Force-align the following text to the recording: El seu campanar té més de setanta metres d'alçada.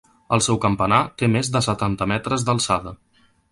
El 0.37 0.41
seu 0.45 0.57
campanar 0.63 1.01
té 1.21 1.29
més 1.35 1.53
de 1.57 1.63
setanta 1.67 2.09
metres 2.15 2.49
d'alçada. 2.51 2.97